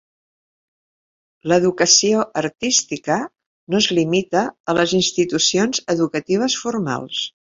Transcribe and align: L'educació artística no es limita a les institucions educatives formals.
L'educació 1.51 2.23
artística 2.41 3.19
no 3.75 3.81
es 3.85 3.89
limita 3.99 4.45
a 4.73 4.77
les 4.79 4.97
institucions 5.01 5.83
educatives 5.97 6.59
formals. 6.65 7.23